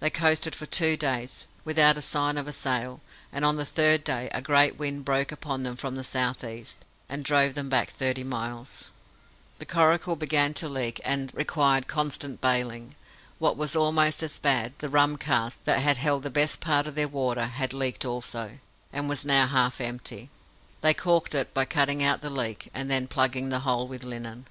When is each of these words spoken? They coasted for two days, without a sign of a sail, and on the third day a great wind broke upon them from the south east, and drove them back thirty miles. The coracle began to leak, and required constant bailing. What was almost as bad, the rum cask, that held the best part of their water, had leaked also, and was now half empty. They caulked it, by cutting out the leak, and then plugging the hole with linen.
They 0.00 0.10
coasted 0.10 0.56
for 0.56 0.66
two 0.66 0.96
days, 0.96 1.46
without 1.64 1.96
a 1.96 2.02
sign 2.02 2.36
of 2.36 2.48
a 2.48 2.52
sail, 2.52 3.00
and 3.32 3.44
on 3.44 3.54
the 3.54 3.64
third 3.64 4.02
day 4.02 4.28
a 4.32 4.42
great 4.42 4.76
wind 4.76 5.04
broke 5.04 5.30
upon 5.30 5.62
them 5.62 5.76
from 5.76 5.94
the 5.94 6.02
south 6.02 6.42
east, 6.42 6.78
and 7.08 7.24
drove 7.24 7.54
them 7.54 7.68
back 7.68 7.88
thirty 7.88 8.24
miles. 8.24 8.90
The 9.60 9.64
coracle 9.64 10.16
began 10.16 10.52
to 10.54 10.68
leak, 10.68 11.00
and 11.04 11.32
required 11.32 11.86
constant 11.86 12.40
bailing. 12.40 12.96
What 13.38 13.56
was 13.56 13.76
almost 13.76 14.20
as 14.24 14.36
bad, 14.36 14.72
the 14.78 14.88
rum 14.88 15.16
cask, 15.16 15.60
that 15.62 15.78
held 15.96 16.24
the 16.24 16.28
best 16.28 16.58
part 16.58 16.88
of 16.88 16.96
their 16.96 17.06
water, 17.06 17.46
had 17.46 17.72
leaked 17.72 18.04
also, 18.04 18.58
and 18.92 19.08
was 19.08 19.24
now 19.24 19.46
half 19.46 19.80
empty. 19.80 20.28
They 20.80 20.92
caulked 20.92 21.36
it, 21.36 21.54
by 21.54 21.66
cutting 21.66 22.02
out 22.02 22.20
the 22.20 22.30
leak, 22.30 22.68
and 22.74 22.90
then 22.90 23.06
plugging 23.06 23.50
the 23.50 23.60
hole 23.60 23.86
with 23.86 24.02
linen. 24.02 24.46